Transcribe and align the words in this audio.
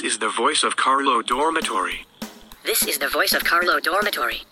This 0.00 0.16
is 0.16 0.24
the 0.24 0.32
voice 0.32 0.64
of 0.64 0.80
Carlo 0.80 1.20
Dormitory. 1.20 2.08
This 2.64 2.88
is 2.88 2.96
the 2.96 3.12
voice 3.12 3.36
of 3.36 3.44
Carlo 3.44 3.76
Dormitory. 3.84 4.48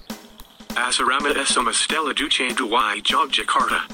Asarama 0.77 1.33
Esoma 1.33 1.73
Stella 1.73 2.13
Duce 2.13 2.53
Duwai 2.53 3.01
Jogjakarta. 3.01 3.89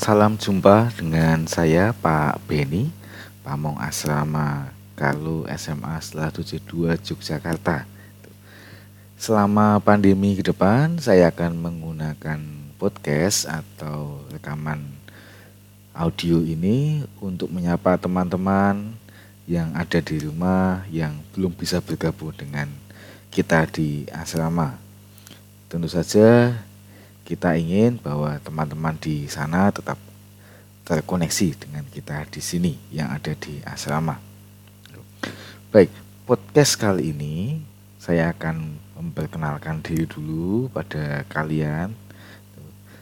Salam 0.00 0.40
jumpa 0.40 0.88
dengan 0.96 1.44
saya 1.44 1.92
Pak 1.92 2.40
Beni, 2.48 2.88
Pamong 3.44 3.76
Asrama 3.76 4.72
Kalu 4.96 5.44
SMA 5.60 6.00
setelah 6.00 6.32
72 6.32 6.96
Yogyakarta. 7.04 7.91
Selama 9.22 9.78
pandemi 9.78 10.34
ke 10.34 10.42
depan, 10.42 10.98
saya 10.98 11.30
akan 11.30 11.54
menggunakan 11.54 12.42
podcast 12.74 13.46
atau 13.46 14.18
rekaman 14.34 14.82
audio 15.94 16.42
ini 16.42 17.06
untuk 17.22 17.46
menyapa 17.54 17.94
teman-teman 18.02 18.98
yang 19.46 19.70
ada 19.78 20.02
di 20.02 20.26
rumah 20.26 20.82
yang 20.90 21.14
belum 21.38 21.54
bisa 21.54 21.78
bergabung 21.78 22.34
dengan 22.34 22.66
kita 23.30 23.62
di 23.70 24.10
asrama. 24.10 24.74
Tentu 25.70 25.86
saja 25.86 26.58
kita 27.22 27.54
ingin 27.54 28.02
bahwa 28.02 28.34
teman-teman 28.42 28.98
di 28.98 29.30
sana 29.30 29.70
tetap 29.70 30.02
terkoneksi 30.82 31.62
dengan 31.62 31.86
kita 31.94 32.26
di 32.26 32.42
sini 32.42 32.74
yang 32.90 33.14
ada 33.14 33.38
di 33.38 33.62
asrama. 33.62 34.18
Baik, 35.70 35.94
podcast 36.26 36.74
kali 36.74 37.14
ini 37.14 37.62
saya 38.02 38.34
akan 38.34 38.81
memperkenalkan 38.96 39.80
diri 39.80 40.04
dulu 40.04 40.68
pada 40.72 41.24
kalian. 41.28 41.92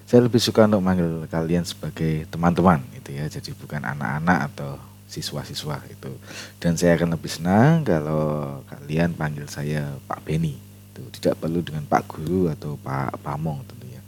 Saya 0.06 0.26
lebih 0.26 0.42
suka 0.42 0.66
untuk 0.66 0.82
manggil 0.82 1.26
kalian 1.30 1.62
sebagai 1.62 2.26
teman-teman 2.26 2.82
gitu 2.98 3.14
ya, 3.14 3.30
jadi 3.30 3.54
bukan 3.54 3.78
anak-anak 3.86 4.50
atau 4.50 4.74
siswa-siswa 5.06 5.82
itu. 5.86 6.10
Dan 6.58 6.74
saya 6.74 6.98
akan 6.98 7.14
lebih 7.14 7.30
senang 7.30 7.86
kalau 7.86 8.58
kalian 8.66 9.14
panggil 9.14 9.46
saya 9.46 9.94
Pak 10.10 10.26
Beni. 10.26 10.58
Itu 10.90 11.06
tidak 11.14 11.38
perlu 11.38 11.62
dengan 11.62 11.86
Pak 11.86 12.10
Guru 12.10 12.50
atau 12.50 12.74
Pak 12.78 13.22
Pamong 13.22 13.62
tentunya. 13.66 14.02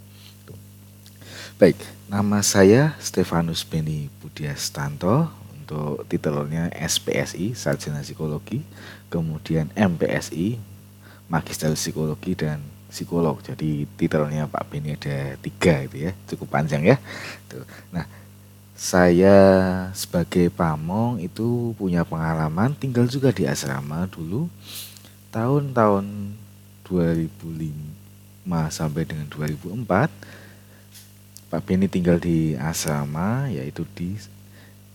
Baik, 1.63 1.79
nama 2.11 2.43
saya 2.43 2.99
Stefanus 2.99 3.63
Beni 3.63 4.11
Budiastanto 4.19 5.31
untuk 5.55 6.03
titelnya 6.11 6.67
SPSI 6.75 7.55
Sarjana 7.55 8.03
Psikologi, 8.03 8.67
kemudian 9.07 9.71
MPSI 9.79 10.59
Magister 11.33 11.73
Psikologi 11.73 12.37
dan 12.37 12.61
Psikolog. 12.93 13.41
Jadi 13.41 13.89
titelnya 13.97 14.45
Pak 14.45 14.69
Beni 14.69 14.93
ada 14.93 15.33
tiga 15.41 15.81
itu 15.89 16.05
ya, 16.05 16.13
cukup 16.29 16.61
panjang 16.61 16.85
ya. 16.85 17.01
Tuh. 17.49 17.65
Nah, 17.89 18.05
saya 18.77 19.37
sebagai 19.97 20.53
pamong 20.53 21.25
itu 21.25 21.73
punya 21.81 22.05
pengalaman 22.05 22.77
tinggal 22.77 23.09
juga 23.09 23.33
di 23.33 23.49
asrama 23.49 24.05
dulu 24.13 24.53
tahun-tahun 25.33 26.37
2005 26.85 28.45
sampai 28.69 29.09
dengan 29.09 29.25
2004 29.33 29.89
Pak 31.49 31.63
Beni 31.65 31.89
tinggal 31.89 32.21
di 32.21 32.59
asrama 32.61 33.49
yaitu 33.49 33.89
di 33.97 34.21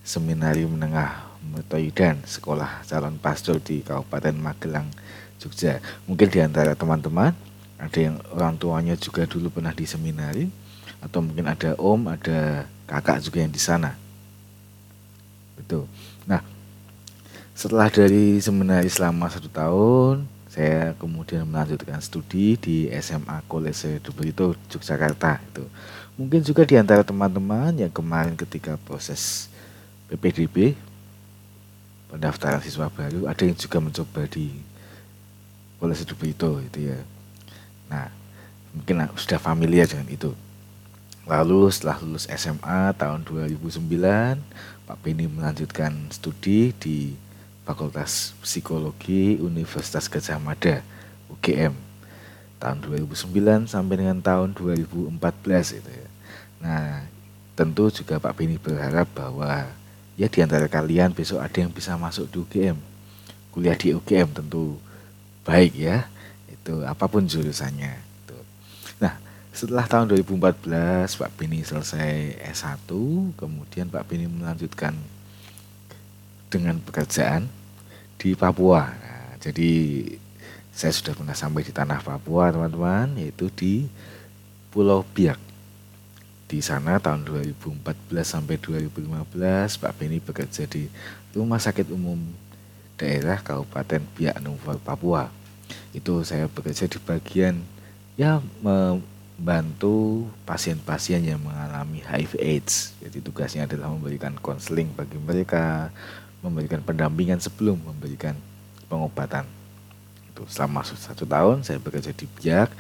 Seminari 0.06 0.66
Menengah 0.66 1.28
Metoidan 1.54 2.22
Sekolah 2.26 2.84
Calon 2.84 3.16
Pastor 3.22 3.62
di 3.62 3.86
Kabupaten 3.86 4.36
Magelang, 4.36 4.90
Jogja. 5.38 5.80
Mungkin 6.10 6.28
di 6.30 6.40
antara 6.42 6.74
teman-teman 6.74 7.34
ada 7.78 8.00
yang 8.02 8.18
orang 8.34 8.58
tuanya 8.58 8.98
juga 8.98 9.30
dulu 9.30 9.54
pernah 9.54 9.74
di 9.74 9.86
seminari 9.86 10.50
atau 10.98 11.22
mungkin 11.22 11.46
ada 11.46 11.78
om, 11.78 12.10
ada 12.10 12.66
kakak 12.90 13.22
juga 13.22 13.46
yang 13.46 13.54
di 13.54 13.62
sana. 13.62 13.94
Betul. 15.58 15.86
Nah, 16.26 16.42
setelah 17.54 17.90
dari 17.90 18.42
seminari 18.42 18.90
selama 18.90 19.30
satu 19.30 19.50
tahun, 19.50 20.26
saya 20.50 20.98
kemudian 20.98 21.46
melanjutkan 21.46 22.02
studi 22.02 22.58
di 22.58 22.90
SMA 22.98 23.46
Kolese 23.46 24.02
Dubrito, 24.02 24.58
Yogyakarta. 24.74 25.38
Itu 25.54 25.70
Mungkin 26.18 26.42
juga 26.42 26.66
di 26.66 26.74
antara 26.74 27.06
teman-teman 27.06 27.78
yang 27.78 27.94
kemarin 27.94 28.34
ketika 28.34 28.74
proses 28.90 29.54
PPDB 30.10 30.74
pendaftaran 32.10 32.58
siswa 32.66 32.90
baru 32.90 33.30
ada 33.30 33.46
yang 33.46 33.54
juga 33.54 33.78
mencoba 33.78 34.26
di 34.26 34.50
Polres 35.78 36.02
itu 36.02 36.14
itu 36.26 36.80
ya. 36.82 37.00
Nah, 37.88 38.10
mungkin 38.74 39.08
sudah 39.18 39.38
familiar 39.38 39.86
dengan 39.86 40.10
itu. 40.10 40.32
Lalu 41.28 41.68
setelah 41.70 42.00
lulus 42.00 42.26
SMA 42.32 42.96
tahun 42.96 43.28
2009, 43.28 43.78
Pak 44.88 44.98
Beni 45.04 45.28
melanjutkan 45.28 45.92
studi 46.08 46.72
di 46.80 47.14
Fakultas 47.68 48.32
Psikologi 48.40 49.36
Universitas 49.36 50.08
Gajah 50.08 50.40
Mada, 50.40 50.80
UGM 51.28 51.76
tahun 52.58 52.80
2009 52.82 53.70
sampai 53.70 53.96
dengan 54.02 54.18
tahun 54.24 54.56
2014 54.56 55.78
itu 55.78 55.92
ya. 55.92 56.08
Nah, 56.64 57.06
tentu 57.54 57.92
juga 57.94 58.18
Pak 58.18 58.34
Beni 58.34 58.58
berharap 58.58 59.06
bahwa 59.14 59.70
ya 60.18 60.26
di 60.26 60.40
antara 60.42 60.66
kalian 60.66 61.14
besok 61.14 61.44
ada 61.44 61.58
yang 61.60 61.70
bisa 61.70 61.94
masuk 62.00 62.26
di 62.32 62.38
UGM. 62.42 62.78
Kuliah 63.54 63.78
di 63.78 63.94
UGM 63.94 64.32
tentu 64.34 64.80
baik 65.48 65.74
ya. 65.80 66.12
Itu 66.52 66.84
apa 66.84 67.08
pun 67.08 67.24
jurusannya. 67.24 67.96
Itu. 67.96 68.38
Nah, 69.00 69.16
setelah 69.56 69.88
tahun 69.88 70.12
2014 70.12 71.16
Pak 71.16 71.32
Beni 71.40 71.64
selesai 71.64 72.36
S1, 72.52 72.92
kemudian 73.40 73.88
Pak 73.88 74.04
Beni 74.12 74.28
melanjutkan 74.28 74.92
dengan 76.52 76.76
pekerjaan 76.84 77.48
di 78.20 78.36
Papua. 78.36 78.92
Nah, 78.92 79.40
jadi 79.40 79.72
saya 80.76 80.92
sudah 80.92 81.16
pernah 81.16 81.34
sampai 81.34 81.64
di 81.64 81.72
tanah 81.72 82.04
Papua 82.04 82.52
teman-teman 82.52 83.16
yaitu 83.18 83.48
di 83.50 83.88
Pulau 84.70 85.02
Biak 85.02 85.48
di 86.48 86.64
sana 86.64 86.96
tahun 86.96 87.28
2014 87.28 87.84
sampai 88.24 88.56
2015 88.56 89.84
Pak 89.84 89.94
Beni 90.00 90.24
bekerja 90.24 90.64
di 90.64 90.88
Rumah 91.36 91.60
Sakit 91.60 91.92
Umum 91.92 92.47
Daerah 92.98 93.40
Kabupaten 93.46 94.02
Biak 94.18 94.42
Numfor 94.42 94.82
Papua. 94.82 95.30
Itu 95.94 96.26
saya 96.26 96.50
bekerja 96.50 96.90
di 96.90 96.98
bagian 96.98 97.62
ya 98.18 98.42
membantu 98.66 100.26
pasien-pasien 100.50 101.22
yang 101.22 101.38
mengalami 101.40 102.02
HIV 102.02 102.42
AIDS. 102.42 102.98
Jadi 102.98 103.22
tugasnya 103.22 103.70
adalah 103.70 103.94
memberikan 103.94 104.34
konseling 104.42 104.90
bagi 104.98 105.22
mereka 105.22 105.94
memberikan 106.42 106.82
pendampingan 106.82 107.38
sebelum 107.38 107.78
memberikan 107.86 108.34
pengobatan. 108.90 109.46
Itu 110.34 110.50
selama 110.50 110.82
satu 110.82 111.30
tahun 111.30 111.62
saya 111.62 111.78
bekerja 111.78 112.14
di 112.18 112.26
Biak. 112.26 112.74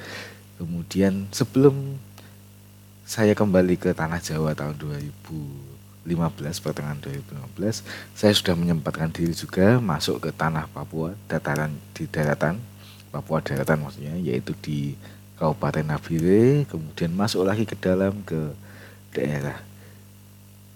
Kemudian 0.58 1.30
sebelum 1.30 2.02
saya 3.06 3.38
kembali 3.38 3.78
ke 3.78 3.94
tanah 3.94 4.20
Jawa 4.20 4.58
tahun 4.58 4.76
2015 6.08 6.64
pertengahan 6.64 7.00
2015 7.04 7.84
saya 8.16 8.32
sudah 8.32 8.56
menyempatkan 8.56 9.12
diri 9.12 9.36
juga 9.36 9.84
masuk 9.84 10.24
ke 10.24 10.30
tanah 10.32 10.72
Papua 10.72 11.12
dataran 11.28 11.76
di 11.92 12.08
daratan 12.08 12.56
Papua 13.12 13.44
daratan 13.44 13.84
maksudnya 13.84 14.16
yaitu 14.16 14.56
di 14.64 14.96
Kabupaten 15.36 15.84
Nabire 15.84 16.64
kemudian 16.72 17.12
masuk 17.12 17.44
lagi 17.44 17.68
ke 17.68 17.76
dalam 17.76 18.24
ke 18.24 18.56
daerah 19.12 19.60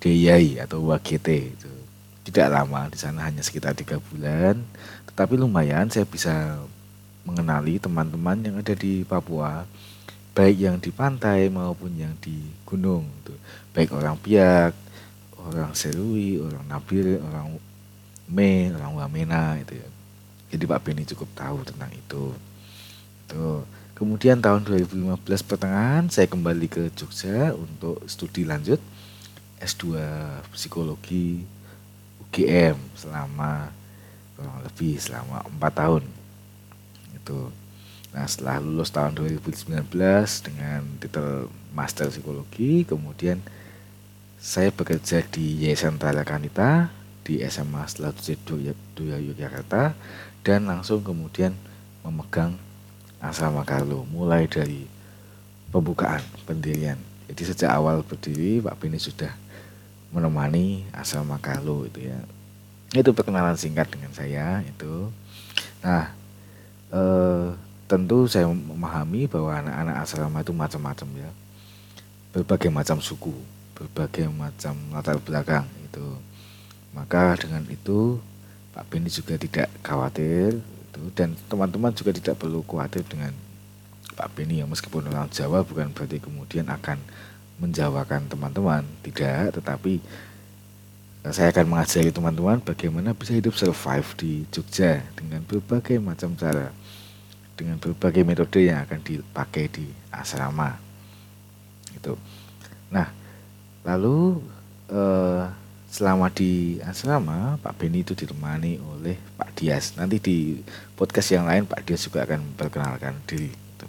Deyai 0.01 0.57
atau 0.57 0.89
Wagete 0.89 1.53
itu. 1.53 1.71
Tidak 2.25 2.49
lama 2.49 2.89
di 2.89 2.97
sana 2.97 3.29
hanya 3.29 3.41
sekitar 3.41 3.73
tiga 3.73 3.97
bulan 3.97 4.59
tetapi 5.09 5.39
lumayan 5.39 5.89
saya 5.89 6.05
bisa 6.05 6.61
mengenali 7.25 7.77
teman-teman 7.77 8.37
yang 8.41 8.55
ada 8.59 8.73
di 8.73 9.07
Papua 9.07 9.65
baik 10.31 10.57
yang 10.57 10.77
di 10.79 10.89
pantai 10.95 11.51
maupun 11.51 11.91
yang 11.99 12.15
di 12.23 12.39
gunung 12.63 13.03
tuh 13.27 13.35
baik 13.75 13.91
orang 13.91 14.15
Biak 14.15 14.71
orang 15.47 15.73
Serui 15.73 16.37
orang 16.37 16.65
Nabil 16.69 17.17
orang 17.17 17.57
Me 18.31 18.71
orang 18.71 18.95
Wamena 18.95 19.59
itu 19.59 19.75
ya. 19.75 19.87
Jadi 20.51 20.63
Pak 20.67 20.79
Beni 20.83 21.03
cukup 21.07 21.29
tahu 21.35 21.63
tentang 21.63 21.91
itu. 21.91 22.35
Tuh 23.27 23.63
kemudian 23.95 24.41
tahun 24.41 24.65
2015 24.65 25.21
pertengahan 25.45 26.09
saya 26.09 26.25
kembali 26.25 26.67
ke 26.67 26.83
Jogja 26.97 27.53
untuk 27.53 28.01
studi 28.09 28.43
lanjut 28.47 28.81
S2 29.61 29.93
psikologi 30.55 31.45
UGM 32.27 32.79
selama 32.97 33.69
kurang 34.33 34.59
lebih 34.65 34.97
selama 34.97 35.45
empat 35.45 35.73
tahun. 35.77 36.03
Itu. 37.13 37.51
Nah 38.11 38.25
setelah 38.27 38.59
lulus 38.59 38.91
tahun 38.91 39.15
2019 39.15 39.87
dengan 40.43 40.81
titel 40.99 41.47
master 41.71 42.11
psikologi 42.11 42.83
kemudian 42.83 43.39
saya 44.41 44.73
bekerja 44.73 45.21
di 45.21 45.61
Yayasan 45.61 46.01
Tala 46.01 46.25
Kanita 46.25 46.89
di 47.21 47.45
SMA 47.45 47.85
Selatujed 47.85 48.41
Yogyakarta 48.97 49.93
dan 50.41 50.65
langsung 50.65 51.05
kemudian 51.05 51.53
memegang 52.01 52.57
asrama 53.21 53.61
Carlo 53.61 54.01
mulai 54.09 54.49
dari 54.49 54.89
pembukaan 55.69 56.25
pendirian. 56.49 56.97
Jadi 57.29 57.53
sejak 57.53 57.69
awal 57.69 58.01
berdiri 58.01 58.57
Pak 58.65 58.81
Beni 58.81 58.97
sudah 58.97 59.29
menemani 60.09 60.89
asrama 60.89 61.37
Carlo 61.37 61.85
itu 61.85 62.09
ya. 62.09 62.17
Itu 62.97 63.13
perkenalan 63.13 63.53
singkat 63.53 63.93
dengan 63.93 64.09
saya 64.09 64.65
itu. 64.65 65.13
Nah 65.85 66.09
eh, 66.89 67.53
tentu 67.85 68.25
saya 68.25 68.49
memahami 68.49 69.29
bahwa 69.29 69.53
anak-anak 69.53 69.95
asrama 70.01 70.41
itu 70.41 70.49
macam-macam 70.49 71.29
ya. 71.29 71.29
Berbagai 72.33 72.73
macam 72.73 72.97
suku 72.97 73.60
berbagai 73.81 74.29
macam 74.29 74.77
latar 74.93 75.17
belakang 75.17 75.65
itu. 75.81 76.05
Maka 76.93 77.33
dengan 77.41 77.65
itu 77.65 78.21
Pak 78.77 78.85
Beni 78.93 79.09
juga 79.09 79.41
tidak 79.41 79.67
khawatir 79.81 80.61
itu 80.61 81.03
dan 81.17 81.33
teman-teman 81.49 81.89
juga 81.95 82.13
tidak 82.13 82.37
perlu 82.37 82.61
khawatir 82.61 83.01
dengan 83.09 83.33
Pak 84.13 84.37
Beni 84.37 84.61
yang 84.61 84.69
meskipun 84.69 85.09
orang 85.09 85.31
Jawa 85.33 85.65
bukan 85.65 85.89
berarti 85.89 86.21
kemudian 86.21 86.69
akan 86.69 87.01
menjawakan 87.57 88.29
teman-teman. 88.29 88.85
Tidak 89.01 89.57
tetapi 89.57 89.97
eh, 91.25 91.33
saya 91.33 91.49
akan 91.49 91.65
mengajari 91.73 92.13
teman-teman 92.13 92.61
bagaimana 92.61 93.17
bisa 93.17 93.33
hidup 93.33 93.57
survive 93.57 94.07
di 94.19 94.45
Jogja 94.53 95.01
dengan 95.17 95.41
berbagai 95.41 95.97
macam 95.97 96.37
cara 96.37 96.69
dengan 97.57 97.77
berbagai 97.81 98.21
metode 98.25 98.69
yang 98.69 98.85
akan 98.85 98.99
dipakai 99.01 99.69
di 99.73 99.85
asrama. 100.13 100.77
Itu. 101.97 102.13
Nah 102.91 103.20
Lalu 103.81 104.41
eh, 104.91 105.43
selama 105.91 106.31
di 106.31 106.79
asrama 106.87 107.59
Pak 107.59 107.75
Beni 107.75 108.07
itu 108.07 108.15
ditemani 108.15 108.79
oleh 108.79 109.19
Pak 109.35 109.59
Dias. 109.59 109.99
Nanti 109.99 110.23
di 110.23 110.63
podcast 110.95 111.35
yang 111.35 111.43
lain 111.43 111.67
Pak 111.67 111.83
Dias 111.83 112.07
juga 112.07 112.23
akan 112.23 112.39
memperkenalkan 112.55 113.19
diri. 113.27 113.51
Itu. 113.51 113.87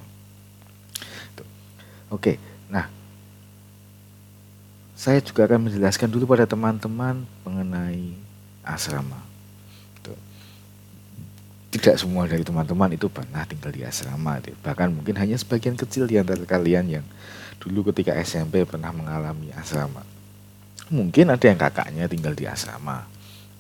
Itu. 1.31 1.45
Oke, 2.11 2.43
nah 2.67 2.91
saya 4.99 5.23
juga 5.23 5.47
akan 5.47 5.71
menjelaskan 5.71 6.11
dulu 6.11 6.35
pada 6.35 6.47
teman-teman 6.47 7.23
mengenai 7.47 8.19
asrama. 8.67 9.23
Itu. 10.03 10.15
Tidak 11.79 12.03
semua 12.03 12.27
dari 12.27 12.43
teman-teman 12.43 12.99
itu 12.99 13.07
pernah 13.07 13.47
tinggal 13.47 13.71
di 13.71 13.87
asrama. 13.87 14.43
Bahkan 14.43 14.91
mungkin 14.91 15.15
hanya 15.23 15.39
sebagian 15.39 15.79
kecil 15.79 16.11
di 16.11 16.19
antara 16.19 16.43
kalian 16.43 16.99
yang 16.99 17.07
dulu 17.63 17.95
ketika 17.95 18.19
SMP 18.19 18.67
pernah 18.67 18.91
mengalami 18.91 19.55
asrama. 19.55 20.03
Mungkin 20.91 21.31
ada 21.31 21.47
yang 21.47 21.55
kakaknya 21.55 22.11
tinggal 22.11 22.35
di 22.35 22.51
asrama. 22.51 23.07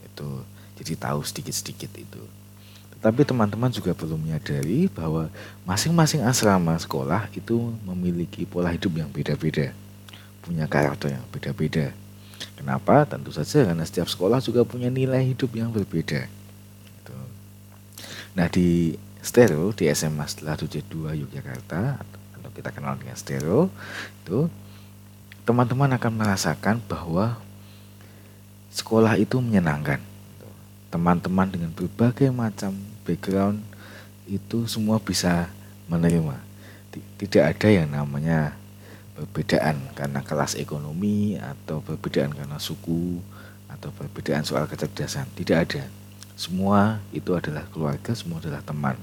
Itu 0.02 0.42
jadi 0.82 0.98
tahu 0.98 1.22
sedikit-sedikit 1.22 1.94
itu. 1.94 2.22
Tetapi 2.98 3.22
teman-teman 3.22 3.70
juga 3.70 3.94
perlu 3.94 4.18
menyadari 4.18 4.90
bahwa 4.90 5.30
masing-masing 5.62 6.26
asrama 6.26 6.74
sekolah 6.78 7.30
itu 7.34 7.74
memiliki 7.86 8.42
pola 8.42 8.74
hidup 8.74 8.98
yang 8.98 9.10
beda-beda. 9.10 9.70
Punya 10.42 10.66
karakter 10.66 11.14
yang 11.14 11.24
beda-beda. 11.30 11.94
Kenapa? 12.58 13.06
Tentu 13.06 13.30
saja 13.30 13.70
karena 13.70 13.86
setiap 13.86 14.10
sekolah 14.10 14.42
juga 14.42 14.66
punya 14.66 14.90
nilai 14.90 15.22
hidup 15.22 15.54
yang 15.54 15.70
berbeda. 15.70 16.26
Gitu. 16.26 17.16
Nah 18.34 18.46
di 18.50 18.98
stereo 19.22 19.70
di 19.70 19.86
SMA 19.94 20.26
setelah 20.26 20.58
72 20.58 21.14
Yogyakarta 21.22 22.02
kita 22.52 22.68
kenal 22.72 22.96
dengan 23.00 23.16
stereo 23.16 23.72
itu 24.24 24.48
teman-teman 25.42 25.90
akan 25.98 26.12
merasakan 26.14 26.78
bahwa 26.86 27.40
sekolah 28.72 29.18
itu 29.18 29.40
menyenangkan. 29.42 29.98
Teman-teman 30.92 31.48
dengan 31.48 31.72
berbagai 31.72 32.28
macam 32.28 32.76
background 33.08 33.64
itu 34.28 34.68
semua 34.68 35.00
bisa 35.00 35.48
menerima. 35.88 36.36
Tidak 36.92 37.42
ada 37.42 37.68
yang 37.72 37.88
namanya 37.88 38.52
perbedaan 39.16 39.80
karena 39.96 40.20
kelas 40.20 40.56
ekonomi 40.60 41.40
atau 41.40 41.80
perbedaan 41.80 42.36
karena 42.36 42.60
suku 42.60 43.20
atau 43.72 43.88
perbedaan 43.96 44.44
soal 44.44 44.68
kecerdasan. 44.68 45.24
Tidak 45.32 45.56
ada. 45.56 45.88
Semua 46.36 47.00
itu 47.16 47.32
adalah 47.32 47.64
keluarga 47.72 48.12
semua 48.12 48.40
adalah 48.40 48.60
teman 48.60 48.96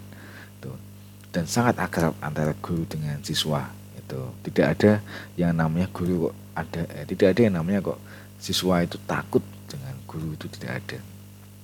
dan 1.30 1.46
sangat 1.46 1.78
akrab 1.78 2.18
antara 2.20 2.58
guru 2.58 2.86
dengan 2.90 3.22
siswa 3.22 3.70
itu 3.94 4.22
tidak 4.50 4.66
ada 4.78 4.92
yang 5.38 5.54
namanya 5.54 5.86
guru 5.94 6.30
kok 6.30 6.36
ada 6.58 6.82
eh, 6.98 7.06
tidak 7.06 7.28
ada 7.38 7.42
yang 7.46 7.56
namanya 7.62 7.80
kok 7.94 8.00
siswa 8.42 8.82
itu 8.82 8.98
takut 9.06 9.44
dengan 9.70 9.94
guru 10.10 10.34
itu 10.34 10.50
tidak 10.50 10.82
ada. 10.82 11.00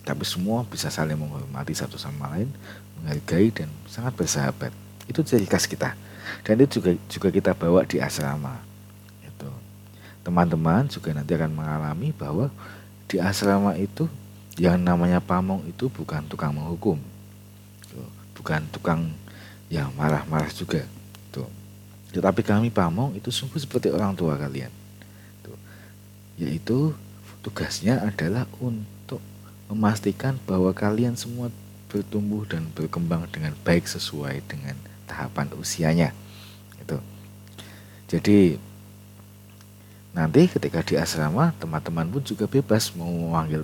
Tapi 0.05 0.21
semua 0.21 0.61
bisa 0.69 0.93
saling 0.93 1.17
menghormati 1.17 1.73
satu 1.73 1.97
sama 1.97 2.29
lain 2.37 2.45
menghargai 3.01 3.49
dan 3.49 3.69
sangat 3.89 4.13
bersahabat. 4.13 4.69
Itu 5.09 5.25
ciri 5.25 5.49
khas 5.49 5.65
kita. 5.65 5.97
Dan 6.45 6.61
itu 6.61 6.77
juga 6.77 6.91
juga 7.09 7.27
kita 7.33 7.51
bawa 7.57 7.85
di 7.85 7.97
asrama 7.97 8.61
itu 9.25 9.49
teman-teman 10.25 10.85
juga 10.89 11.13
nanti 11.13 11.33
akan 11.33 11.51
mengalami 11.53 12.09
bahwa 12.13 12.49
di 13.05 13.17
asrama 13.21 13.77
itu 13.77 14.09
yang 14.57 14.81
namanya 14.81 15.21
pamong 15.21 15.61
itu 15.69 15.85
bukan 15.89 16.25
tukang 16.25 16.53
menghukum 16.53 16.97
bukan 18.45 18.61
tukang 18.69 19.09
ya 19.71 19.89
marah-marah 19.97 20.51
juga 20.53 20.85
tuh. 21.33 21.49
Tetapi 22.13 22.41
kami 22.45 22.69
pamong 22.71 23.17
itu 23.17 23.33
sungguh 23.33 23.59
seperti 23.59 23.91
orang 23.91 24.15
tua 24.15 24.37
kalian 24.37 24.71
tuh. 25.41 25.57
Yaitu 26.39 26.95
tugasnya 27.45 28.01
adalah 28.01 28.49
untuk 28.57 29.21
memastikan 29.69 30.37
bahwa 30.49 30.73
kalian 30.73 31.13
semua 31.13 31.53
bertumbuh 31.89 32.43
dan 32.49 32.65
berkembang 32.73 33.25
dengan 33.29 33.53
baik 33.61 33.85
sesuai 33.85 34.41
dengan 34.49 34.75
tahapan 35.05 35.47
usianya 35.55 36.09
itu 36.81 36.97
jadi 38.09 38.59
nanti 40.11 40.49
ketika 40.49 40.83
di 40.83 40.99
asrama 40.99 41.53
teman-teman 41.61 42.09
pun 42.09 42.21
juga 42.25 42.49
bebas 42.49 42.91
mau 42.97 43.07
memanggil 43.07 43.63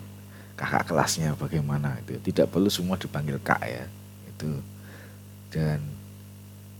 kakak 0.55 0.93
kelasnya 0.93 1.33
bagaimana 1.35 1.97
itu 2.05 2.15
tidak 2.31 2.53
perlu 2.53 2.69
semua 2.69 2.95
dipanggil 2.95 3.35
kak 3.41 3.61
ya 3.65 3.83
itu 4.29 4.51
dan 5.51 5.83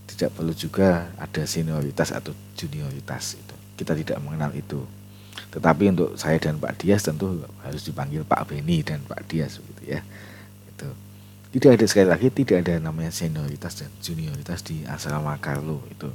tidak 0.06 0.34
perlu 0.34 0.52
juga 0.52 1.10
ada 1.16 1.42
senioritas 1.46 2.12
atau 2.12 2.34
junioritas 2.58 3.38
itu. 3.38 3.54
Kita 3.78 3.96
tidak 3.96 4.18
mengenal 4.22 4.52
itu. 4.54 4.82
Tetapi 5.52 5.92
untuk 5.92 6.16
saya 6.16 6.36
dan 6.40 6.56
Pak 6.56 6.80
Dias 6.80 7.04
tentu 7.04 7.44
harus 7.64 7.82
dipanggil 7.84 8.24
Pak 8.24 8.52
Beni 8.52 8.84
dan 8.84 9.00
Pak 9.04 9.24
Dias 9.28 9.60
begitu 9.60 9.96
ya. 9.96 10.00
Itu. 10.68 10.88
Tidak 11.52 11.70
ada 11.76 11.84
sekali 11.84 12.08
lagi 12.08 12.28
tidak 12.32 12.64
ada 12.64 12.80
namanya 12.80 13.12
senioritas 13.12 13.76
dan 13.76 13.90
junioritas 14.00 14.64
di 14.64 14.84
asrama 14.88 15.36
Carlo 15.40 15.84
itu. 15.88 16.08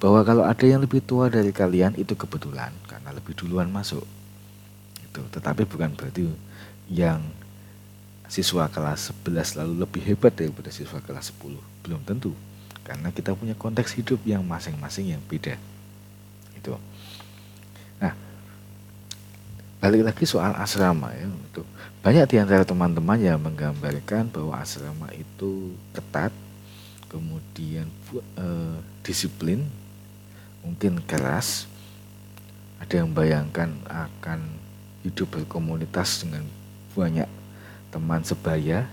Bahwa 0.00 0.22
kalau 0.24 0.46
ada 0.46 0.64
yang 0.64 0.80
lebih 0.80 1.04
tua 1.04 1.28
dari 1.28 1.52
kalian 1.52 1.98
itu 1.98 2.14
kebetulan 2.14 2.72
karena 2.86 3.10
lebih 3.14 3.34
duluan 3.34 3.70
masuk. 3.70 4.06
Itu. 5.02 5.22
Tetapi 5.30 5.66
bukan 5.66 5.94
berarti 5.94 6.30
yang 6.88 7.20
siswa 8.28 8.68
kelas 8.68 9.10
11 9.24 9.58
lalu 9.64 9.72
lebih 9.88 10.02
hebat 10.04 10.36
daripada 10.36 10.68
siswa 10.68 11.00
kelas 11.00 11.32
10 11.32 11.56
belum 11.84 12.04
tentu 12.04 12.36
karena 12.88 13.12
kita 13.12 13.36
punya 13.36 13.52
konteks 13.52 13.92
hidup 14.00 14.16
yang 14.24 14.40
masing-masing 14.40 15.12
yang 15.12 15.20
beda. 15.28 15.60
Itu. 16.56 16.72
Nah 18.00 18.16
balik 19.78 20.08
lagi 20.08 20.24
soal 20.24 20.56
asrama 20.56 21.12
ya 21.14 21.28
untuk 21.28 21.68
banyak 22.00 22.24
di 22.26 22.36
antara 22.40 22.64
teman-teman 22.64 23.20
yang 23.20 23.38
menggambarkan 23.38 24.32
bahwa 24.32 24.58
asrama 24.58 25.12
itu 25.12 25.76
ketat 25.92 26.32
kemudian 27.12 27.86
eh, 28.40 28.76
disiplin 29.04 29.68
mungkin 30.64 31.04
keras. 31.04 31.68
Ada 32.78 33.02
yang 33.04 33.10
bayangkan 33.10 33.74
akan 33.90 34.40
hidup 35.02 35.34
berkomunitas 35.34 36.22
dengan 36.22 36.46
banyak 36.94 37.28
teman 37.92 38.22
sebaya 38.24 38.88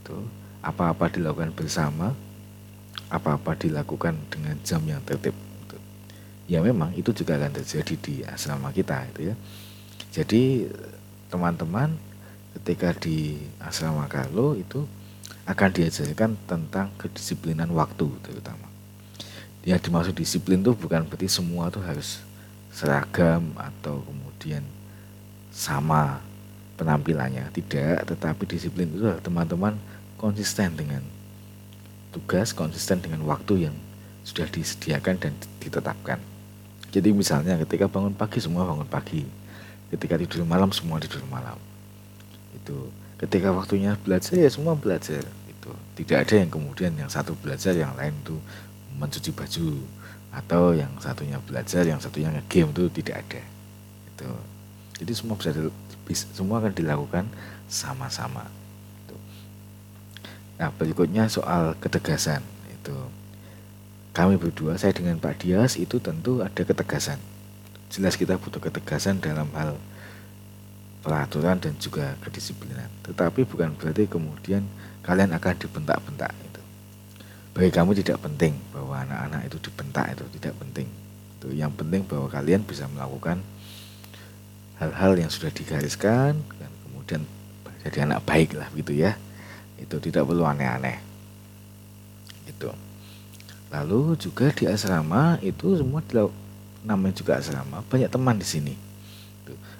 itu. 0.00 0.18
Apa-apa 0.64 1.12
dilakukan 1.12 1.52
bersama 1.52 2.16
apa-apa 3.08 3.54
dilakukan 3.58 4.16
dengan 4.30 4.58
jam 4.64 4.82
yang 4.86 5.02
tertib 5.06 5.34
ya 6.44 6.60
memang 6.60 6.92
itu 6.92 7.12
juga 7.12 7.40
akan 7.40 7.52
terjadi 7.56 7.94
di 8.00 8.14
asrama 8.24 8.68
kita 8.72 9.08
itu 9.14 9.32
ya. 9.32 9.34
Jadi 10.14 10.68
teman-teman 11.32 11.90
ketika 12.60 12.94
di 12.94 13.40
asrama 13.58 14.06
Carlo 14.06 14.54
itu 14.54 14.86
akan 15.44 15.70
diajarkan 15.74 16.38
tentang 16.46 16.88
kedisiplinan 17.00 17.68
waktu 17.74 18.06
terutama. 18.22 18.70
Yang 19.64 19.88
dimaksud 19.88 20.14
disiplin 20.14 20.60
itu 20.60 20.76
bukan 20.76 21.08
berarti 21.08 21.28
semua 21.28 21.72
tuh 21.72 21.80
harus 21.80 22.20
seragam 22.68 23.56
atau 23.56 24.04
kemudian 24.04 24.60
sama 25.48 26.20
penampilannya. 26.76 27.48
Tidak 27.48 28.04
tetapi 28.12 28.44
disiplin 28.44 28.92
itu 28.92 29.08
teman-teman 29.24 29.74
konsisten 30.20 30.76
dengan 30.76 31.00
tugas 32.14 32.54
konsisten 32.54 33.02
dengan 33.02 33.26
waktu 33.26 33.66
yang 33.66 33.74
sudah 34.22 34.46
disediakan 34.46 35.18
dan 35.18 35.34
ditetapkan. 35.58 36.22
Jadi 36.94 37.10
misalnya 37.10 37.58
ketika 37.66 37.90
bangun 37.90 38.14
pagi 38.14 38.38
semua 38.38 38.62
bangun 38.62 38.86
pagi. 38.86 39.26
Ketika 39.90 40.14
tidur 40.14 40.46
malam 40.46 40.70
semua 40.70 41.02
tidur 41.02 41.26
malam. 41.26 41.58
Itu. 42.54 42.88
Ketika 43.18 43.50
waktunya 43.50 43.98
belajar 43.98 44.38
ya 44.38 44.46
semua 44.46 44.78
belajar. 44.78 45.26
Itu. 45.50 45.74
Tidak 45.98 46.14
ada 46.22 46.34
yang 46.38 46.50
kemudian 46.54 46.94
yang 46.94 47.10
satu 47.10 47.34
belajar 47.34 47.74
yang 47.74 47.90
lain 47.98 48.14
itu 48.22 48.38
mencuci 48.94 49.34
baju. 49.34 49.82
Atau 50.34 50.74
yang 50.78 50.90
satunya 51.02 51.42
belajar 51.42 51.82
yang 51.82 51.98
satunya 51.98 52.30
game 52.46 52.70
itu 52.70 52.86
tidak 53.02 53.26
ada. 53.26 53.42
Itu. 54.14 54.30
Jadi 55.02 55.12
semua 55.18 55.34
bisa, 55.34 55.50
bisa 56.06 56.24
semua 56.30 56.62
akan 56.62 56.70
dilakukan 56.70 57.26
sama-sama 57.66 58.46
nah 60.54 60.70
berikutnya 60.70 61.26
soal 61.26 61.74
ketegasan 61.82 62.42
itu 62.70 62.94
kami 64.14 64.38
berdua 64.38 64.78
saya 64.78 64.94
dengan 64.94 65.18
Pak 65.18 65.42
Dias 65.42 65.74
itu 65.74 65.98
tentu 65.98 66.40
ada 66.42 66.62
ketegasan 66.62 67.18
jelas 67.94 68.18
kita 68.18 68.34
butuh 68.34 68.58
ketegasan 68.58 69.22
dalam 69.22 69.46
hal 69.54 69.78
peraturan 71.04 71.60
dan 71.60 71.76
juga 71.76 72.16
kedisiplinan. 72.24 72.88
Tetapi 73.04 73.44
bukan 73.44 73.76
berarti 73.76 74.08
kemudian 74.08 74.64
kalian 75.04 75.36
akan 75.36 75.54
dibentak-bentak 75.60 76.32
itu. 76.42 76.62
Bagi 77.54 77.70
kamu 77.70 77.92
tidak 78.00 78.18
penting 78.24 78.56
bahwa 78.72 79.04
anak-anak 79.04 79.46
itu 79.46 79.56
dibentak 79.68 80.16
itu 80.16 80.24
tidak 80.40 80.56
penting. 80.58 80.88
Itu 81.38 81.52
yang 81.52 81.70
penting 81.76 82.02
bahwa 82.08 82.26
kalian 82.32 82.64
bisa 82.64 82.88
melakukan 82.88 83.44
hal-hal 84.80 85.12
yang 85.14 85.30
sudah 85.30 85.52
digariskan 85.54 86.34
dan 86.58 86.70
kemudian 86.88 87.22
jadi 87.84 88.08
anak 88.08 88.24
baik 88.24 88.56
lah 88.56 88.66
gitu 88.74 88.96
ya. 88.96 89.14
Itu 89.84 90.00
tidak 90.00 90.24
perlu 90.24 90.48
aneh-aneh. 90.48 90.96
Itu. 92.48 92.72
Lalu 93.68 94.16
juga 94.16 94.48
di 94.56 94.64
asrama 94.64 95.36
itu 95.44 95.76
semua 95.76 96.00
namanya 96.84 97.14
juga 97.16 97.36
asrama 97.36 97.84
banyak 97.92 98.08
teman 98.08 98.40
di 98.40 98.46
sini. 98.48 98.74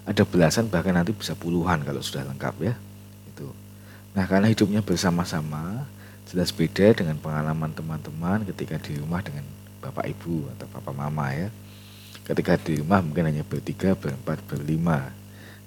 Ada 0.04 0.28
belasan 0.28 0.68
bahkan 0.68 0.92
nanti 0.92 1.16
bisa 1.16 1.32
puluhan 1.32 1.80
kalau 1.80 2.04
sudah 2.04 2.28
lengkap 2.28 2.54
ya. 2.60 2.74
Itu 3.32 3.48
nah 4.12 4.28
karena 4.28 4.52
hidupnya 4.52 4.84
bersama-sama 4.84 5.88
jelas 6.28 6.52
beda 6.52 6.92
dengan 6.92 7.16
pengalaman 7.16 7.72
teman-teman 7.72 8.44
ketika 8.52 8.76
di 8.82 9.00
rumah 9.00 9.24
dengan 9.24 9.42
bapak 9.80 10.10
ibu 10.12 10.52
atau 10.58 10.66
papa 10.68 10.92
mama 10.92 11.32
ya. 11.32 11.48
Ketika 12.24 12.60
di 12.60 12.80
rumah 12.80 13.00
mungkin 13.00 13.30
hanya 13.30 13.44
bertiga 13.46 13.96
berempat 13.96 14.42
berlima. 14.44 15.12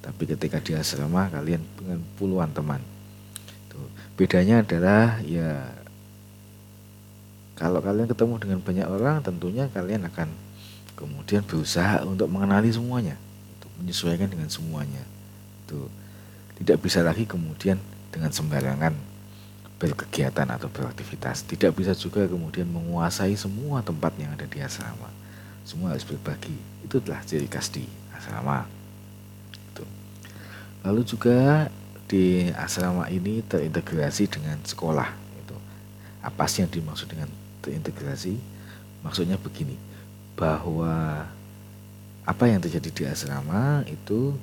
Tapi 0.03 0.29
ketika 0.29 0.62
di 0.62 0.77
asrama 0.77 1.32
kalian 1.32 1.63
dengan 1.79 2.00
puluhan 2.20 2.51
teman 2.53 2.96
itu 3.77 3.84
bedanya 4.17 4.65
adalah 4.65 5.22
ya 5.22 5.69
kalau 7.53 7.81
kalian 7.81 8.10
ketemu 8.10 8.34
dengan 8.41 8.60
banyak 8.65 8.88
orang 8.89 9.15
tentunya 9.22 9.69
kalian 9.69 10.10
akan 10.10 10.34
kemudian 10.98 11.46
berusaha 11.46 12.01
untuk 12.10 12.25
mengenali 12.25 12.74
semuanya 12.74 13.13
menyesuaikan 13.77 14.25
dengan 14.25 14.50
semuanya 14.50 15.05
itu 15.69 15.86
tidak 16.57 16.81
bisa 16.81 17.05
lagi 17.05 17.29
kemudian 17.29 17.77
dengan 18.10 18.34
sembarangan 18.34 18.98
berkegiatan 19.77 20.50
atau 20.50 20.74
beraktivitas. 20.74 21.46
Tidak 21.46 21.69
bisa 21.69 21.93
juga 21.93 22.25
kemudian 22.25 22.65
menguasai 22.65 23.38
semua 23.38 23.86
tempat 23.86 24.10
yang 24.17 24.34
ada 24.34 24.50
di 24.50 24.57
asrama. 24.57 25.05
Semua 25.62 25.93
harus 25.93 26.01
berbagi. 26.01 26.57
Itu 26.81 26.98
telah 26.98 27.22
ciri 27.22 27.46
khas 27.46 27.69
asrama 28.17 28.65
itu 29.72 29.86
lalu 30.81 31.01
juga 31.05 31.69
di 32.07 32.47
asrama 32.55 33.11
ini 33.11 33.43
terintegrasi 33.43 34.31
dengan 34.31 34.57
sekolah 34.63 35.11
itu 35.43 35.55
apa 36.23 36.43
sih 36.47 36.63
yang 36.63 36.71
dimaksud 36.71 37.11
dengan 37.11 37.27
terintegrasi 37.59 38.39
maksudnya 39.03 39.35
begini 39.35 39.75
bahwa 40.39 41.27
apa 42.27 42.43
yang 42.51 42.59
terjadi 42.59 42.89
di 42.91 43.03
asrama 43.07 43.87
itu 43.87 44.35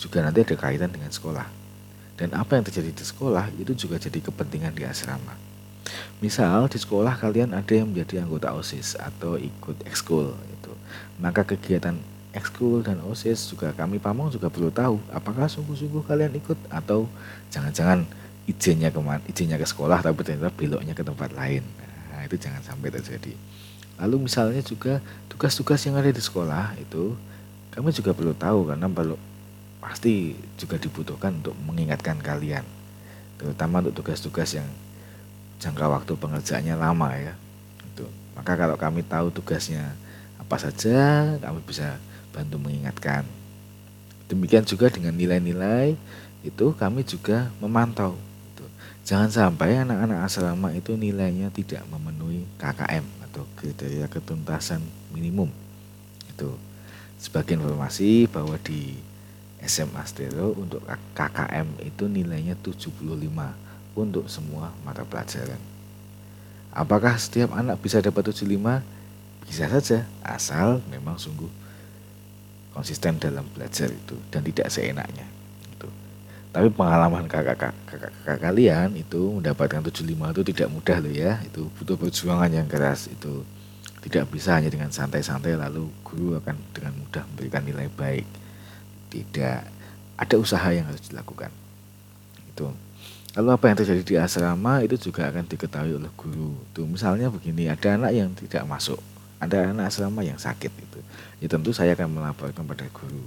juga 0.00 0.24
nanti 0.24 0.40
ada 0.40 0.56
kaitan 0.56 0.88
dengan 0.88 1.12
sekolah. 1.12 1.44
Dan 2.16 2.32
apa 2.32 2.56
yang 2.56 2.64
terjadi 2.64 2.96
di 2.96 3.04
sekolah 3.04 3.52
itu 3.60 3.76
juga 3.76 4.00
jadi 4.00 4.24
kepentingan 4.24 4.72
di 4.72 4.88
asrama. 4.88 5.36
Misal 6.18 6.64
di 6.72 6.80
sekolah 6.80 7.12
kalian 7.20 7.52
ada 7.52 7.72
yang 7.76 7.92
menjadi 7.92 8.24
anggota 8.24 8.56
OSIS 8.56 8.96
atau 8.96 9.36
ikut 9.36 9.84
ekskul 9.84 10.32
itu. 10.32 10.72
Maka 11.20 11.44
kegiatan 11.44 11.92
ekskul 12.36 12.84
dan 12.84 13.00
OSIS 13.00 13.48
juga 13.48 13.72
kami 13.72 13.96
pamong 13.96 14.28
juga 14.28 14.52
perlu 14.52 14.68
tahu 14.68 15.00
apakah 15.08 15.48
sungguh-sungguh 15.48 16.04
kalian 16.04 16.36
ikut 16.36 16.58
atau 16.68 17.08
jangan-jangan 17.48 18.04
izinnya 18.44 18.92
ke 18.92 19.00
izinnya 19.32 19.56
ke 19.56 19.66
sekolah 19.66 20.04
tapi 20.04 20.20
ternyata 20.22 20.52
beloknya 20.52 20.92
ke 20.92 21.02
tempat 21.02 21.32
lain. 21.32 21.64
Nah, 22.12 22.20
itu 22.22 22.36
jangan 22.38 22.62
sampai 22.62 22.92
terjadi. 22.92 23.34
Lalu 23.96 24.28
misalnya 24.28 24.60
juga 24.60 25.00
tugas-tugas 25.32 25.80
yang 25.88 25.96
ada 25.96 26.12
di 26.12 26.20
sekolah 26.20 26.76
itu 26.76 27.16
kami 27.72 27.92
juga 27.92 28.12
perlu 28.12 28.32
tahu 28.36 28.68
karena 28.68 28.86
perlu 28.88 29.16
pasti 29.80 30.32
juga 30.56 30.80
dibutuhkan 30.80 31.36
untuk 31.40 31.54
mengingatkan 31.62 32.16
kalian 32.18 32.64
terutama 33.36 33.84
untuk 33.84 34.00
tugas-tugas 34.02 34.56
yang 34.56 34.66
jangka 35.60 35.86
waktu 35.86 36.12
pengerjaannya 36.16 36.74
lama 36.74 37.08
ya 37.14 37.34
itu 37.92 38.08
maka 38.32 38.56
kalau 38.56 38.76
kami 38.80 39.04
tahu 39.04 39.28
tugasnya 39.28 39.92
apa 40.40 40.56
saja 40.56 41.36
kami 41.38 41.60
bisa 41.68 42.00
bantu 42.36 42.60
mengingatkan. 42.60 43.24
Demikian 44.28 44.68
juga 44.68 44.92
dengan 44.92 45.16
nilai-nilai 45.16 45.96
itu 46.44 46.66
kami 46.76 47.00
juga 47.08 47.48
memantau 47.56 48.12
itu. 48.52 48.64
jangan 49.08 49.32
sampai 49.32 49.80
anak-anak 49.80 50.28
asrama 50.28 50.68
itu 50.76 50.92
nilainya 50.92 51.48
tidak 51.48 51.80
memenuhi 51.88 52.44
KKM 52.60 53.06
atau 53.24 53.48
kriteria 53.56 54.06
ketuntasan 54.12 54.84
minimum 55.10 55.48
itu 56.28 56.52
sebagai 57.16 57.56
informasi 57.56 58.28
bahwa 58.28 58.60
di 58.60 59.00
SMA 59.64 60.04
Stero 60.04 60.52
untuk 60.52 60.84
KKM 61.16 61.80
itu 61.82 62.04
nilainya 62.06 62.54
75 62.60 62.92
untuk 63.96 64.28
semua 64.28 64.70
mata 64.84 65.02
pelajaran. 65.02 65.58
Apakah 66.76 67.16
setiap 67.16 67.56
anak 67.56 67.80
bisa 67.80 68.04
dapat 68.04 68.30
75 68.36 68.84
bisa 69.48 69.64
saja 69.70 70.04
asal 70.20 70.84
memang 70.92 71.16
sungguh 71.16 71.48
konsisten 72.76 73.16
dalam 73.16 73.48
belajar 73.56 73.88
itu 73.88 74.20
dan 74.28 74.44
tidak 74.44 74.68
seenaknya 74.68 75.24
tapi 76.52 76.72
pengalaman 76.72 77.28
kakak-kakak 77.28 78.40
kalian 78.40 78.96
itu 78.96 79.28
mendapatkan 79.28 79.84
75 79.92 80.08
itu 80.08 80.42
tidak 80.56 80.68
mudah 80.72 80.96
loh 81.04 81.12
ya 81.12 81.36
itu 81.44 81.68
butuh 81.76 82.00
perjuangan 82.00 82.48
yang 82.48 82.64
keras 82.64 83.12
itu. 83.12 83.44
Tidak 84.00 84.24
bisa 84.32 84.56
hanya 84.56 84.72
dengan 84.72 84.88
santai-santai 84.88 85.52
lalu 85.52 85.84
guru 86.00 86.40
akan 86.40 86.56
dengan 86.72 86.96
mudah 86.96 87.28
memberikan 87.28 87.60
nilai 87.60 87.92
baik. 87.92 88.24
Tidak 89.12 89.60
ada 90.16 90.36
usaha 90.40 90.64
yang 90.72 90.88
harus 90.88 91.04
dilakukan 91.04 91.52
itu 92.56 92.66
lalu 93.36 93.48
apa 93.52 93.64
yang 93.68 93.76
terjadi 93.76 94.02
di 94.02 94.14
asrama 94.16 94.80
itu 94.80 94.96
juga 94.96 95.28
akan 95.28 95.44
diketahui 95.44 95.92
oleh 95.92 96.08
guru 96.16 96.56
itu 96.72 96.82
misalnya 96.88 97.28
begini 97.28 97.68
ada 97.68 98.00
anak 98.00 98.12
yang 98.16 98.32
tidak 98.32 98.64
masuk 98.64 98.96
ada 99.36 99.72
anak 99.72 99.92
asrama 99.92 100.24
yang 100.24 100.40
sakit 100.40 100.72
itu 100.72 101.00
ya 101.40 101.46
tentu 101.50 101.70
saya 101.74 101.92
akan 101.92 102.08
melaporkan 102.20 102.64
pada 102.64 102.88
guru 102.92 103.24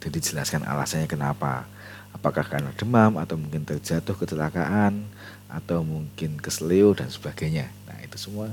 dan 0.00 0.10
dijelaskan 0.10 0.64
alasannya 0.64 1.04
kenapa 1.04 1.68
apakah 2.14 2.44
karena 2.46 2.72
demam 2.74 3.16
atau 3.20 3.38
mungkin 3.38 3.62
terjatuh 3.62 4.16
kecelakaan 4.16 5.04
atau 5.50 5.82
mungkin 5.82 6.38
keselio 6.38 6.94
dan 6.94 7.10
sebagainya. 7.10 7.70
Nah, 7.90 7.98
itu 8.02 8.16
semua 8.18 8.50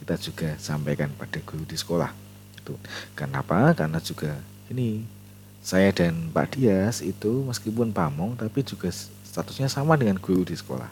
kita 0.00 0.16
juga 0.16 0.56
sampaikan 0.56 1.12
pada 1.16 1.36
guru 1.44 1.64
di 1.68 1.76
sekolah. 1.76 2.10
Itu. 2.56 2.76
Kenapa? 3.12 3.76
Karena 3.76 4.00
juga 4.00 4.36
ini 4.72 5.04
saya 5.60 5.92
dan 5.92 6.32
Pak 6.32 6.56
Dias 6.56 7.04
itu 7.04 7.44
meskipun 7.44 7.92
pamong 7.92 8.38
tapi 8.38 8.64
juga 8.64 8.88
statusnya 9.28 9.68
sama 9.68 9.96
dengan 10.00 10.16
guru 10.16 10.44
di 10.44 10.56
sekolah. 10.56 10.88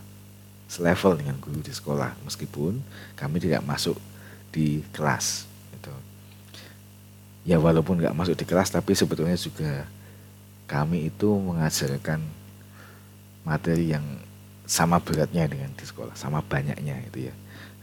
Selevel 0.67 1.23
dengan 1.23 1.39
guru 1.39 1.63
di 1.63 1.73
sekolah 1.73 2.13
meskipun 2.27 2.83
kami 3.17 3.41
tidak 3.41 3.65
masuk 3.65 3.97
di 4.53 4.83
kelas. 4.93 5.49
Ya 7.47 7.63
walaupun 7.63 8.03
nggak 8.03 8.17
masuk 8.19 8.35
di 8.35 8.43
kelas 8.43 8.75
tapi 8.75 8.93
sebetulnya 8.99 9.39
juga 9.39 9.87
kami 10.67 11.07
itu 11.07 11.31
mengajarkan 11.31 12.19
materi 13.47 13.95
yang 13.95 14.03
sama 14.67 14.99
beratnya 14.99 15.47
dengan 15.47 15.71
di 15.79 15.87
sekolah, 15.87 16.19
sama 16.19 16.43
banyaknya 16.43 16.99
itu 17.07 17.31
ya. 17.31 17.35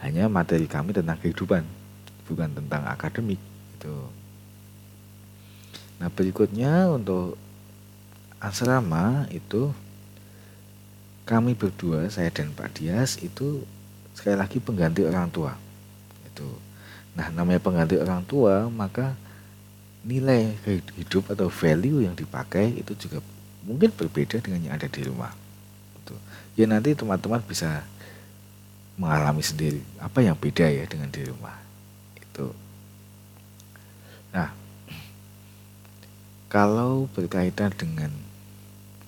Hanya 0.04 0.28
materi 0.28 0.68
kami 0.68 0.92
tentang 0.92 1.16
kehidupan, 1.16 1.64
bukan 2.28 2.52
tentang 2.52 2.84
akademik 2.84 3.40
itu. 3.80 3.96
Nah 6.04 6.12
berikutnya 6.12 6.92
untuk 6.92 7.40
asrama 8.44 9.24
itu 9.32 9.72
kami 11.24 11.56
berdua 11.56 12.12
saya 12.12 12.28
dan 12.28 12.52
Pak 12.52 12.76
Dias 12.76 13.16
itu 13.24 13.64
sekali 14.12 14.36
lagi 14.36 14.60
pengganti 14.60 15.08
orang 15.08 15.32
tua 15.32 15.56
itu. 16.28 16.52
Nah 17.16 17.32
namanya 17.32 17.64
pengganti 17.64 17.96
orang 17.96 18.28
tua 18.28 18.68
maka 18.68 19.16
nilai 20.04 20.52
hidup 21.00 21.32
atau 21.32 21.48
value 21.48 22.04
yang 22.04 22.16
dipakai 22.16 22.76
itu 22.76 22.92
juga 23.00 23.24
mungkin 23.64 23.90
berbeda 23.96 24.44
dengan 24.44 24.68
yang 24.68 24.74
ada 24.76 24.92
di 24.92 25.02
rumah. 25.08 25.32
Gitu. 26.00 26.16
Ya 26.60 26.68
nanti 26.68 26.92
teman-teman 26.92 27.40
bisa 27.48 27.88
mengalami 29.00 29.42
sendiri 29.42 29.82
apa 29.98 30.20
yang 30.22 30.36
beda 30.36 30.68
ya 30.68 30.84
dengan 30.86 31.10
di 31.10 31.24
rumah. 31.24 31.56
Itu. 32.20 32.52
Nah, 34.36 34.52
kalau 36.52 37.08
berkaitan 37.16 37.72
dengan 37.74 38.12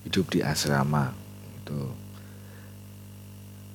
hidup 0.08 0.32
di 0.32 0.40
asrama 0.40 1.12
itu 1.62 1.92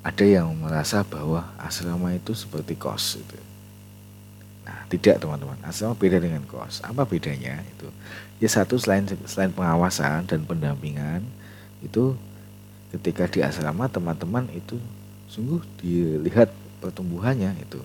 ada 0.01 0.25
yang 0.25 0.57
merasa 0.57 1.05
bahwa 1.05 1.45
asrama 1.61 2.17
itu 2.17 2.33
seperti 2.33 2.73
kos 2.73 3.21
itu. 3.21 3.50
Nah, 4.61 4.85
tidak 4.87 5.17
teman-teman. 5.17 5.57
Asrama 5.65 5.97
beda 5.97 6.21
dengan 6.21 6.45
kos. 6.45 6.85
Apa 6.85 7.05
bedanya? 7.07 7.61
Itu 7.65 7.89
ya 8.37 8.49
satu 8.49 8.77
selain 8.77 9.05
selain 9.25 9.53
pengawasan 9.53 10.25
dan 10.29 10.45
pendampingan 10.45 11.25
itu 11.81 12.13
ketika 12.93 13.25
di 13.29 13.41
asrama 13.41 13.89
teman-teman 13.89 14.45
itu 14.53 14.77
sungguh 15.29 15.61
dilihat 15.81 16.53
pertumbuhannya 16.81 17.57
itu. 17.57 17.81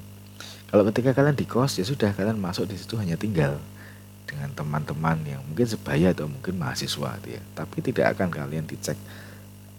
Kalau 0.66 0.82
ketika 0.90 1.14
kalian 1.14 1.38
di 1.38 1.46
kos 1.46 1.78
ya 1.80 1.84
sudah 1.86 2.12
kalian 2.12 2.36
masuk 2.36 2.68
di 2.68 2.76
situ 2.76 2.98
hanya 2.98 3.14
tinggal 3.16 3.56
dengan 4.26 4.50
teman-teman 4.52 5.22
yang 5.22 5.40
mungkin 5.46 5.64
sebaya 5.64 6.10
atau 6.10 6.26
mungkin 6.26 6.58
mahasiswa 6.58 7.16
gitu 7.22 7.38
ya. 7.38 7.42
Tapi 7.54 7.76
tidak 7.80 8.18
akan 8.18 8.28
kalian 8.28 8.66
dicek, 8.66 8.98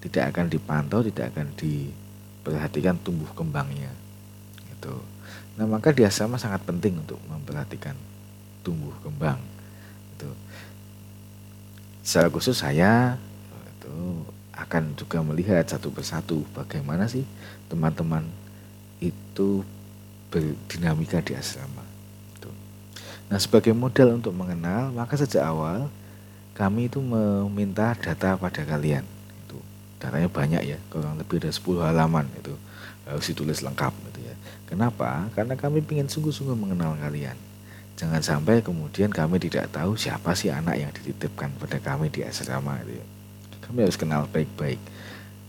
tidak 0.02 0.34
akan 0.34 0.48
dipantau, 0.48 1.04
tidak 1.04 1.36
akan 1.36 1.52
di 1.60 1.92
perhatikan 2.48 2.96
tumbuh 3.04 3.28
kembangnya 3.36 3.92
itu 4.72 4.94
nah 5.58 5.66
maka 5.66 5.90
di 5.90 6.06
asrama 6.06 6.38
sangat 6.38 6.62
penting 6.64 7.02
untuk 7.02 7.18
memperhatikan 7.26 7.98
tumbuh 8.62 8.94
kembang 9.02 9.42
itu 10.16 10.30
secara 12.06 12.30
khusus 12.30 12.62
saya 12.62 13.18
itu 13.78 14.22
akan 14.54 14.94
juga 14.98 15.22
melihat 15.26 15.66
satu 15.66 15.90
persatu 15.90 16.46
bagaimana 16.54 17.10
sih 17.10 17.26
teman-teman 17.70 18.26
itu 18.98 19.62
berdinamika 20.34 21.22
di 21.22 21.38
asrama 21.38 21.86
itu. 22.36 22.50
Nah 23.30 23.38
sebagai 23.38 23.72
modal 23.78 24.18
untuk 24.18 24.34
mengenal 24.34 24.90
maka 24.92 25.14
sejak 25.14 25.46
awal 25.46 25.90
kami 26.58 26.90
itu 26.90 26.98
meminta 26.98 27.94
data 27.94 28.34
pada 28.34 28.66
kalian 28.66 29.06
datanya 29.98 30.30
banyak 30.30 30.62
ya 30.64 30.78
kurang 30.94 31.18
lebih 31.18 31.42
ada 31.42 31.50
10 31.50 31.82
halaman 31.82 32.26
itu. 32.38 32.54
Harus 33.08 33.26
ditulis 33.34 33.66
lengkap 33.66 33.94
kenapa? 34.68 35.32
Karena 35.34 35.56
kami 35.56 35.82
ingin 35.82 36.12
sungguh-sungguh 36.12 36.54
mengenal 36.54 37.00
kalian. 37.00 37.36
Jangan 37.98 38.22
sampai 38.22 38.62
kemudian 38.62 39.10
kami 39.10 39.42
tidak 39.42 39.74
tahu 39.74 39.98
siapa 39.98 40.38
sih 40.38 40.54
anak 40.54 40.78
yang 40.78 40.92
dititipkan 40.94 41.50
pada 41.58 41.82
kami 41.82 42.14
di 42.14 42.22
asrama 42.22 42.78
itu 42.86 43.02
ya. 43.02 43.06
kami 43.66 43.82
harus 43.82 43.98
kenal 43.98 44.30
baik-baik. 44.30 44.78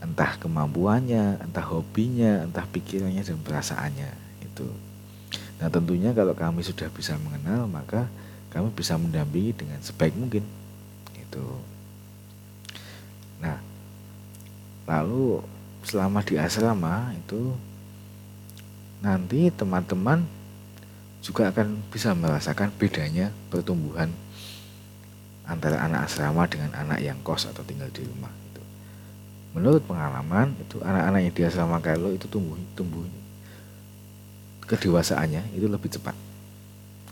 Entah 0.01 0.39
kemampuannya 0.41 1.45
entah 1.45 1.67
hobinya 1.67 2.47
entah 2.49 2.65
pikirannya 2.71 3.21
dan 3.21 3.39
perasaannya 3.43 4.29
itu 4.59 4.69
nah 5.59 5.67
tentunya 5.67 6.15
kalau 6.15 6.35
kami 6.35 6.63
sudah 6.63 6.87
bisa 6.91 7.19
mengenal 7.19 7.67
maka 7.67 8.07
kami 8.55 8.71
bisa 8.75 8.95
mendampingi 8.95 9.55
dengan 9.55 9.79
sebaik 9.83 10.15
mungkin 10.15 10.47
itu 11.19 11.47
nah 13.43 13.59
lalu 14.87 15.43
selama 15.83 16.23
di 16.23 16.39
asrama 16.39 17.11
itu 17.15 17.55
nanti 18.99 19.51
teman-teman 19.55 20.27
juga 21.23 21.51
akan 21.51 21.83
bisa 21.91 22.15
merasakan 22.15 22.71
bedanya 22.79 23.35
pertumbuhan 23.51 24.11
antara 25.49 25.81
anak 25.81 26.07
asrama 26.07 26.45
dengan 26.45 26.71
anak 26.77 27.01
yang 27.01 27.19
kos 27.25 27.49
atau 27.49 27.65
tinggal 27.65 27.89
di 27.91 28.05
rumah 28.05 28.31
itu. 28.53 28.63
Menurut 29.57 29.83
pengalaman 29.89 30.53
itu 30.61 30.79
anak-anak 30.85 31.21
yang 31.25 31.35
di 31.35 31.43
asrama 31.49 31.81
kalau 31.81 32.13
itu 32.13 32.29
tumbuh 32.29 32.59
tumbuh 32.77 33.03
kedewasaannya 34.69 35.57
itu 35.57 35.67
lebih 35.67 35.89
cepat 35.89 36.15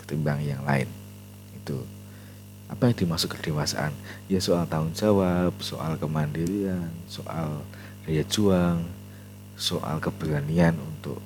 ketimbang 0.05 0.45
yang 0.45 0.63
lain. 0.63 0.87
Itu. 1.57 1.83
Apa 2.67 2.91
yang 2.91 2.99
dimaksud 2.99 3.31
kedewasaan? 3.31 3.95
Ya 4.27 4.43
soal 4.43 4.67
tanggung 4.67 4.93
jawab 4.93 5.55
soal 5.63 5.97
kemandirian 5.97 6.91
soal 7.07 7.63
daya 8.05 8.23
juang 8.27 8.85
soal 9.57 9.97
keberanian 10.03 10.77
untuk 10.77 11.23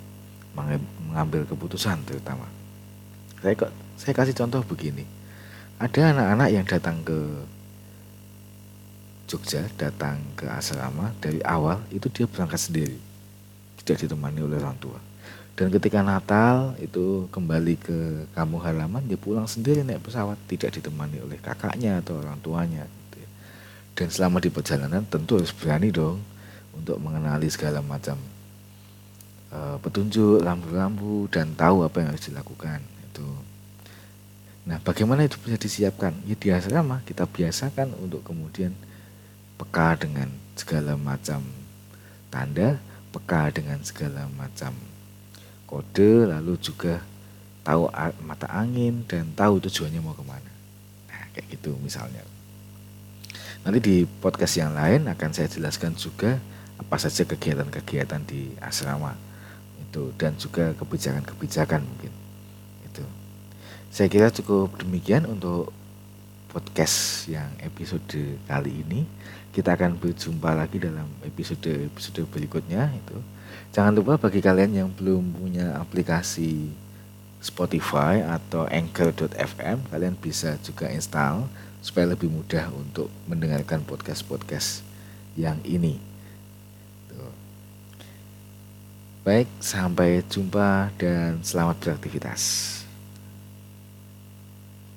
mengambil 0.54 1.46
keputusan 1.46 2.02
terutama. 2.06 2.46
Saya 3.40 3.54
kok 3.56 3.72
saya 3.96 4.12
kasih 4.16 4.36
contoh 4.36 4.60
begini. 4.64 5.04
Ada 5.80 6.12
anak-anak 6.12 6.48
yang 6.52 6.66
datang 6.68 7.00
ke 7.00 7.18
Jogja 9.30 9.62
datang 9.78 10.18
ke 10.34 10.42
asrama 10.50 11.14
dari 11.22 11.38
awal 11.46 11.78
itu 11.94 12.10
dia 12.10 12.26
berangkat 12.26 12.58
sendiri. 12.58 12.98
Tidak 13.78 13.96
ditemani 14.06 14.42
oleh 14.42 14.58
orang 14.58 14.74
tua. 14.82 14.98
Dan 15.54 15.70
ketika 15.70 16.02
Natal 16.02 16.74
itu 16.82 17.30
kembali 17.30 17.74
ke 17.78 17.98
kampung 18.34 18.58
halaman 18.64 19.06
dia 19.06 19.14
pulang 19.14 19.46
sendiri 19.46 19.86
naik 19.86 20.02
pesawat. 20.02 20.34
Tidak 20.50 20.74
ditemani 20.74 21.22
oleh 21.22 21.38
kakaknya 21.38 22.02
atau 22.02 22.18
orang 22.18 22.42
tuanya 22.42 22.84
gitu 22.90 23.22
ya. 23.22 23.28
dan 23.94 24.08
selama 24.10 24.42
di 24.42 24.50
perjalanan 24.50 25.06
tentu 25.06 25.38
harus 25.38 25.54
berani 25.54 25.94
dong 25.94 26.18
untuk 26.74 26.98
mengenali 26.98 27.46
segala 27.46 27.78
macam 27.84 28.18
uh, 29.50 29.76
petunjuk 29.82 30.42
lampu-lampu 30.42 31.26
dan 31.30 31.52
tahu 31.54 31.86
apa 31.86 32.02
yang 32.02 32.08
harus 32.14 32.24
dilakukan 32.26 32.80
itu. 32.80 33.28
Nah 34.66 34.78
bagaimana 34.82 35.26
itu 35.26 35.36
bisa 35.42 35.58
disiapkan? 35.58 36.14
Ya 36.26 36.34
di 36.38 36.48
asrama 36.54 37.02
kita 37.06 37.26
biasakan 37.26 37.94
untuk 37.98 38.22
kemudian 38.22 38.74
peka 39.58 39.98
dengan 39.98 40.30
segala 40.56 40.96
macam 40.96 41.44
tanda 42.30 42.80
peka 43.10 43.50
dengan 43.50 43.82
segala 43.82 44.30
macam 44.38 44.72
kode 45.66 46.30
lalu 46.30 46.54
juga 46.62 47.02
tahu 47.66 47.90
mata 48.24 48.46
angin 48.48 49.04
dan 49.04 49.30
tahu 49.34 49.58
tujuannya 49.62 50.00
mau 50.00 50.14
ke 50.14 50.24
mana. 50.24 50.52
Nah 51.10 51.22
kayak 51.34 51.58
gitu 51.58 51.74
misalnya. 51.82 52.22
Nanti 53.60 53.78
di 53.84 53.96
podcast 54.08 54.56
yang 54.56 54.72
lain 54.72 55.04
akan 55.04 55.30
saya 55.36 55.52
jelaskan 55.52 55.92
juga 55.92 56.40
apa 56.80 56.96
saja 56.96 57.28
kegiatan-kegiatan 57.28 58.24
di 58.24 58.56
asrama 58.56 59.12
itu 59.90 60.14
dan 60.14 60.38
juga 60.38 60.70
kebijakan-kebijakan 60.78 61.82
mungkin. 61.82 62.14
Itu. 62.86 63.02
Saya 63.90 64.06
kira 64.06 64.30
cukup 64.30 64.78
demikian 64.78 65.26
untuk 65.26 65.74
podcast 66.54 67.26
yang 67.26 67.50
episode 67.58 68.38
kali 68.46 68.86
ini. 68.86 69.02
Kita 69.50 69.74
akan 69.74 69.98
berjumpa 69.98 70.54
lagi 70.54 70.78
dalam 70.78 71.10
episode 71.26 71.90
episode 71.90 72.22
berikutnya 72.30 72.94
itu. 72.94 73.18
Jangan 73.74 73.98
lupa 73.98 74.14
bagi 74.14 74.38
kalian 74.38 74.70
yang 74.78 74.88
belum 74.94 75.34
punya 75.34 75.74
aplikasi 75.82 76.70
Spotify 77.42 78.20
atau 78.22 78.68
Anchor.fm, 78.70 79.90
kalian 79.90 80.14
bisa 80.14 80.54
juga 80.62 80.86
install 80.92 81.48
supaya 81.80 82.12
lebih 82.12 82.28
mudah 82.28 82.68
untuk 82.76 83.08
mendengarkan 83.24 83.80
podcast-podcast 83.82 84.84
yang 85.34 85.56
ini. 85.64 85.96
Tuh. 87.08 87.32
Baik, 89.30 89.46
sampai 89.62 90.26
jumpa 90.26 90.90
dan 90.98 91.38
selamat 91.38 91.78
beraktivitas. 91.78 92.79